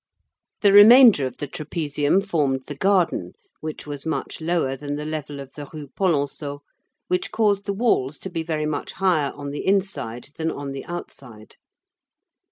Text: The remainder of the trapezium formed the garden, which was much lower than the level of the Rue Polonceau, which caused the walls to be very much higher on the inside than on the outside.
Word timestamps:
The 0.61 0.73
remainder 0.73 1.27
of 1.27 1.37
the 1.37 1.47
trapezium 1.47 2.21
formed 2.21 2.63
the 2.65 2.73
garden, 2.75 3.33
which 3.59 3.85
was 3.85 4.03
much 4.03 4.41
lower 4.41 4.75
than 4.75 4.95
the 4.95 5.05
level 5.05 5.39
of 5.39 5.53
the 5.53 5.69
Rue 5.71 5.89
Polonceau, 5.89 6.61
which 7.07 7.29
caused 7.31 7.67
the 7.67 7.73
walls 7.73 8.17
to 8.25 8.29
be 8.31 8.41
very 8.41 8.65
much 8.65 8.93
higher 8.93 9.31
on 9.33 9.51
the 9.51 9.63
inside 9.63 10.29
than 10.37 10.49
on 10.49 10.71
the 10.71 10.85
outside. 10.85 11.55